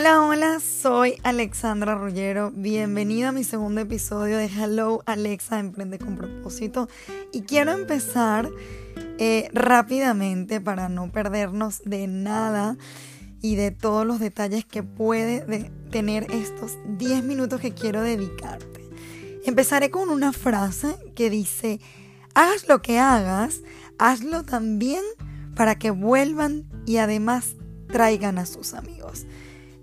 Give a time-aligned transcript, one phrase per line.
[0.00, 2.52] Hola, hola, soy Alexandra Rollero.
[2.52, 6.88] Bienvenida a mi segundo episodio de Hello Alexa, Emprende con propósito.
[7.34, 8.48] Y quiero empezar
[9.18, 12.78] eh, rápidamente para no perdernos de nada
[13.42, 18.88] y de todos los detalles que puede tener estos 10 minutos que quiero dedicarte.
[19.44, 21.78] Empezaré con una frase que dice,
[22.32, 23.60] hagas lo que hagas,
[23.98, 25.04] hazlo también
[25.54, 27.54] para que vuelvan y además
[27.88, 29.26] traigan a sus amigos.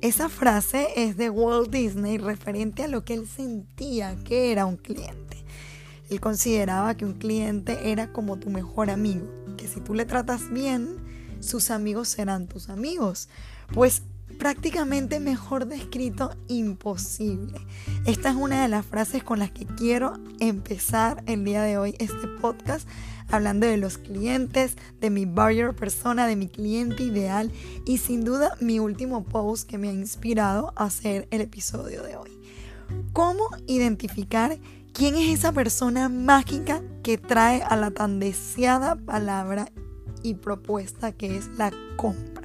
[0.02, 4.78] Esa frase es de Walt Disney referente a lo que él sentía que era un
[4.78, 5.44] cliente.
[6.10, 10.52] Él consideraba que un cliente era como tu mejor amigo, que si tú le tratas
[10.52, 10.98] bien,
[11.40, 13.28] sus amigos serán tus amigos.
[13.74, 14.04] Pues
[14.38, 17.60] prácticamente mejor descrito imposible.
[18.06, 21.96] Esta es una de las frases con las que quiero empezar el día de hoy
[21.98, 22.88] este podcast,
[23.30, 27.52] hablando de los clientes, de mi buyer persona, de mi cliente ideal
[27.86, 32.16] y sin duda mi último post que me ha inspirado a hacer el episodio de
[32.16, 32.32] hoy.
[33.14, 34.58] ¿Cómo identificar
[34.94, 39.70] quién es esa persona mágica que trae a la tan deseada palabra
[40.24, 42.38] y propuesta que es la compra?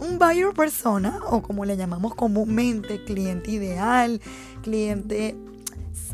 [0.00, 4.20] un buyer persona, o como le llamamos comúnmente, cliente ideal,
[4.62, 5.36] cliente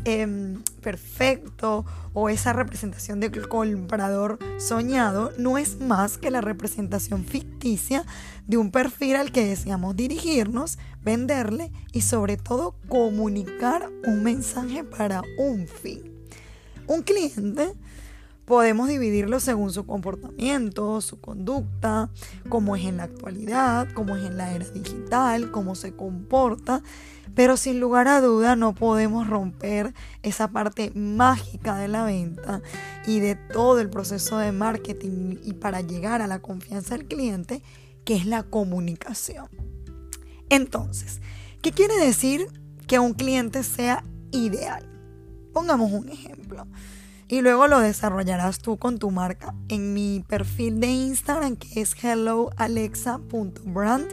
[0.05, 8.05] em, perfecto o esa representación del comprador soñado no es más que la representación ficticia
[8.47, 15.21] de un perfil al que deseamos dirigirnos, venderle y sobre todo comunicar un mensaje para
[15.37, 16.11] un fin.
[16.87, 17.73] Un cliente
[18.45, 22.11] Podemos dividirlo según su comportamiento, su conducta,
[22.47, 26.83] cómo es en la actualidad, cómo es en la era digital, cómo se comporta,
[27.35, 32.61] pero sin lugar a duda no podemos romper esa parte mágica de la venta
[33.05, 37.61] y de todo el proceso de marketing y para llegar a la confianza del cliente,
[38.05, 39.49] que es la comunicación.
[40.49, 41.21] Entonces,
[41.61, 42.47] ¿qué quiere decir
[42.87, 44.89] que un cliente sea ideal?
[45.53, 46.67] Pongamos un ejemplo
[47.27, 49.53] y luego lo desarrollarás tú con tu marca.
[49.67, 54.07] En mi perfil de Instagram que es helloalexa.brand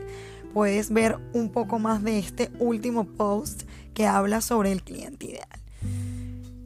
[0.53, 3.63] puedes ver un poco más de este último post
[3.95, 5.49] que habla sobre el cliente ideal.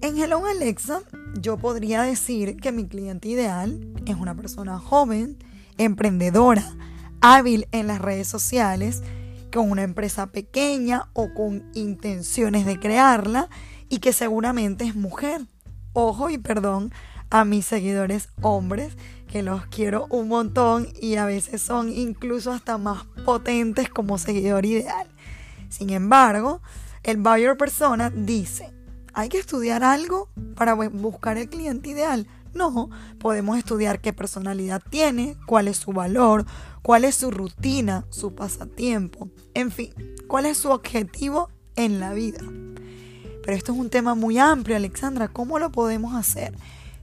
[0.01, 1.01] En Hello Alexa
[1.41, 5.39] yo podría decir que mi cliente ideal es una persona joven,
[5.79, 6.77] emprendedora,
[7.21, 9.03] hábil en las redes sociales,
[9.53, 13.49] con una empresa pequeña o con intenciones de crearla
[13.89, 15.43] y que seguramente es mujer
[15.97, 16.93] ojo y perdón
[17.31, 18.95] a mis seguidores hombres,
[19.29, 24.65] que los quiero un montón y a veces son incluso hasta más potentes como seguidor
[24.65, 25.09] ideal.
[25.69, 26.63] Sin embargo,
[27.03, 28.73] el buyer persona dice,
[29.13, 32.27] ¿hay que estudiar algo para buscar el cliente ideal?
[32.55, 32.89] No,
[33.19, 36.47] podemos estudiar qué personalidad tiene, cuál es su valor,
[36.83, 39.93] cuál es su rutina, su pasatiempo, en fin,
[40.27, 42.41] cuál es su objetivo en la vida.
[43.43, 45.29] Pero esto es un tema muy amplio, Alexandra.
[45.29, 46.53] ¿Cómo lo podemos hacer?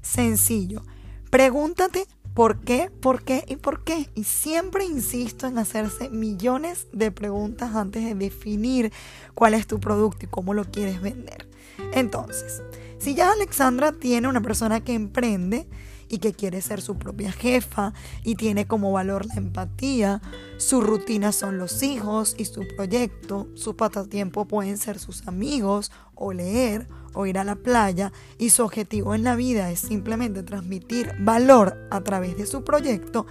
[0.03, 0.83] Sencillo.
[1.31, 2.05] Pregúntate
[2.35, 4.09] por qué, por qué y por qué.
[4.13, 8.91] Y siempre insisto en hacerse millones de preguntas antes de definir
[9.33, 11.49] cuál es tu producto y cómo lo quieres vender.
[11.93, 12.61] Entonces,
[12.99, 15.67] si ya Alexandra tiene una persona que emprende,
[16.13, 17.91] y que quiere ser su propia jefa
[18.23, 20.21] y tiene como valor la empatía.
[20.57, 23.47] Su rutina son los hijos y su proyecto.
[23.55, 28.63] Su pasatiempo pueden ser sus amigos o leer o ir a la playa y su
[28.63, 33.25] objetivo en la vida es simplemente transmitir valor a través de su proyecto.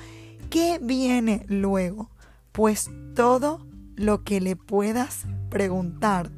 [0.51, 2.11] ¿Qué viene luego?
[2.51, 6.33] Pues todo lo que le puedas preguntar.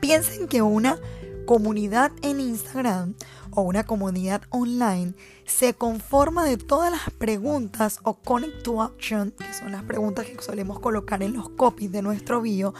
[0.00, 0.96] Piensen que una
[1.44, 3.14] comunidad en Instagram
[3.50, 9.52] o una comunidad online se conforma de todas las preguntas o connect to action, que
[9.52, 12.74] son las preguntas que solemos colocar en los copies de nuestro bio,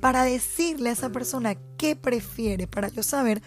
[0.00, 3.42] para decirle a esa persona qué prefiere, para yo saber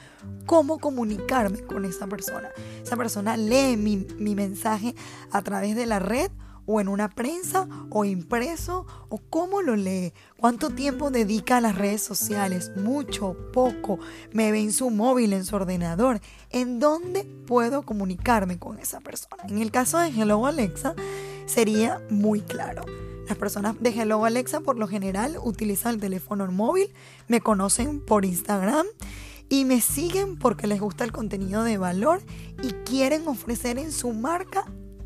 [0.45, 2.50] cómo comunicarme con esa persona.
[2.83, 4.95] Esa persona lee mi, mi mensaje
[5.31, 6.31] a través de la red
[6.71, 11.75] o en una prensa o impreso o cómo lo lee, cuánto tiempo dedica a las
[11.75, 13.98] redes sociales, mucho, poco,
[14.33, 16.21] me ve en su móvil, en su ordenador,
[16.51, 19.45] en dónde puedo comunicarme con esa persona.
[19.48, 20.94] En el caso de Hello Alexa
[21.48, 22.83] sería muy claro.
[23.27, 26.94] Las personas de Hello Alexa por lo general utilizan el teléfono móvil,
[27.27, 28.86] me conocen por Instagram
[29.50, 32.22] y me siguen porque les gusta el contenido de valor
[32.62, 34.65] y quieren ofrecer en su marca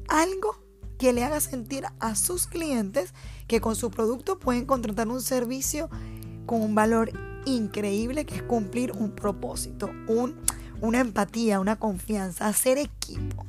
[0.10, 0.63] algo
[1.04, 3.14] que le haga sentir a sus clientes
[3.48, 5.90] que con su producto pueden contratar un servicio
[6.46, 7.12] con un valor
[7.46, 10.38] increíble que es cumplir un propósito, un,
[10.80, 13.46] una empatía, una confianza, hacer equipo.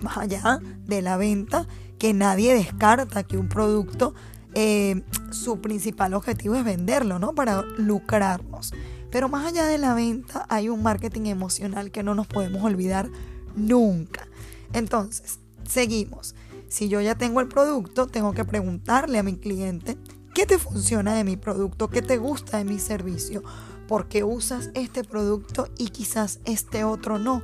[0.00, 1.66] Más allá de la venta,
[1.98, 4.12] que nadie descarta que un producto
[4.52, 7.34] eh, su principal objetivo es venderlo, ¿no?
[7.34, 8.74] Para lucrarnos.
[9.10, 13.08] Pero más allá de la venta hay un marketing emocional que no nos podemos olvidar
[13.56, 14.28] nunca.
[14.74, 16.34] Entonces, seguimos.
[16.70, 19.98] Si yo ya tengo el producto, tengo que preguntarle a mi cliente
[20.32, 23.42] qué te funciona de mi producto, qué te gusta de mi servicio,
[23.88, 27.42] por qué usas este producto y quizás este otro no.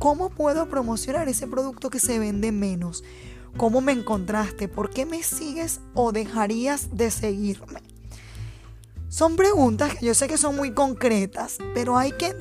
[0.00, 3.04] ¿Cómo puedo promocionar ese producto que se vende menos?
[3.56, 4.66] ¿Cómo me encontraste?
[4.66, 7.80] ¿Por qué me sigues o dejarías de seguirme?
[9.08, 12.34] Son preguntas que yo sé que son muy concretas, pero hay que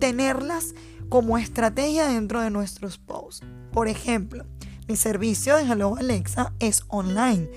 [0.00, 0.74] tenerlas
[1.08, 3.46] como estrategia dentro de nuestros posts.
[3.70, 4.44] Por ejemplo,
[4.90, 7.48] mi servicio de Hello Alexa es online.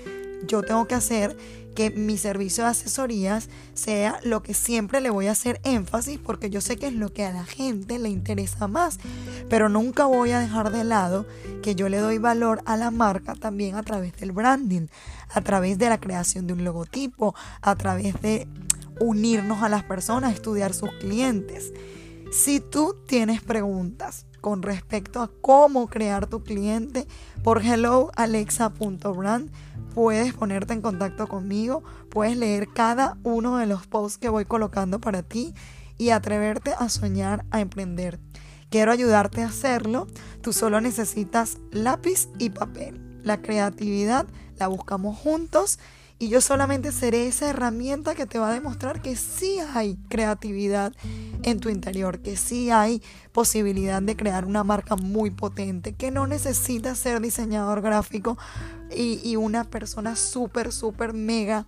[0.46, 1.36] Yo tengo que hacer
[1.74, 6.48] que mi servicio de asesorías sea lo que siempre le voy a hacer énfasis porque
[6.48, 9.00] yo sé que es lo que a la gente le interesa más.
[9.50, 11.26] Pero nunca voy a dejar de lado
[11.60, 14.86] que yo le doy valor a la marca también a través del branding,
[15.28, 18.46] a través de la creación de un logotipo, a través de
[19.00, 21.72] unirnos a las personas, estudiar sus clientes.
[22.30, 27.06] Si tú tienes preguntas con respecto a cómo crear tu cliente
[27.42, 29.50] por helloalexa.brand,
[29.94, 35.00] puedes ponerte en contacto conmigo, puedes leer cada uno de los posts que voy colocando
[35.00, 35.54] para ti
[35.96, 38.20] y atreverte a soñar, a emprender.
[38.68, 40.08] Quiero ayudarte a hacerlo,
[40.42, 43.22] tú solo necesitas lápiz y papel.
[43.22, 44.26] La creatividad
[44.58, 45.78] la buscamos juntos
[46.24, 50.94] y yo solamente seré esa herramienta que te va a demostrar que sí hay creatividad
[51.42, 56.26] en tu interior, que sí hay posibilidad de crear una marca muy potente, que no
[56.26, 58.38] necesitas ser diseñador gráfico
[58.96, 61.66] y, una persona súper, súper mega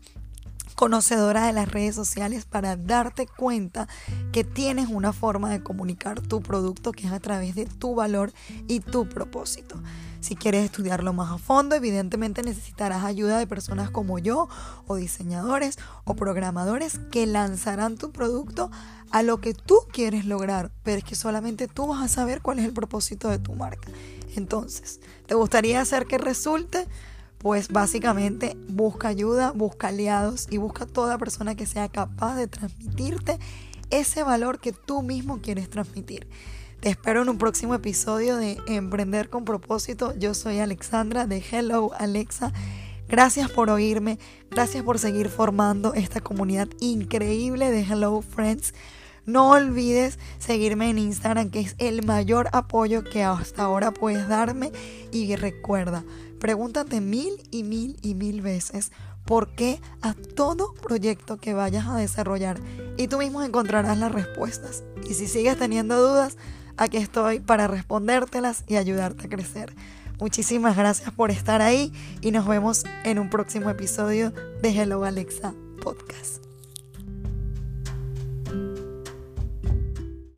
[0.74, 3.88] conocedora de las redes sociales para darte cuenta
[4.32, 8.32] que tienes una forma de comunicar tu producto que es a través de tu valor
[8.68, 9.76] y tu propósito.
[10.20, 14.48] Si quieres estudiarlo más a fondo, evidentemente necesitarás ayuda de personas como yo
[14.86, 18.70] o diseñadores o programadores que lanzarán tu producto
[19.10, 22.58] a lo que tú quieres lograr, pero es que solamente tú vas a saber cuál
[22.58, 23.88] es el propósito de tu marca.
[24.34, 26.86] Entonces, ¿te gustaría hacer que resulte?
[27.38, 33.38] Pues básicamente busca ayuda, busca aliados y busca toda persona que sea capaz de transmitirte
[33.90, 36.26] ese valor que tú mismo quieres transmitir.
[36.80, 40.14] Te espero en un próximo episodio de Emprender con propósito.
[40.16, 42.52] Yo soy Alexandra de Hello Alexa.
[43.08, 44.18] Gracias por oírme,
[44.50, 48.74] gracias por seguir formando esta comunidad increíble de Hello Friends.
[49.24, 54.70] No olvides seguirme en Instagram, que es el mayor apoyo que hasta ahora puedes darme.
[55.10, 56.04] Y recuerda,
[56.38, 58.92] pregúntate mil y mil y mil veces
[59.24, 62.60] por qué a todo proyecto que vayas a desarrollar.
[62.96, 64.84] Y tú mismo encontrarás las respuestas.
[65.08, 66.36] Y si sigues teniendo dudas,
[66.76, 69.74] Aquí estoy para respondértelas y ayudarte a crecer.
[70.18, 71.92] Muchísimas gracias por estar ahí
[72.22, 74.32] y nos vemos en un próximo episodio
[74.62, 76.45] de Hello Alexa Podcast.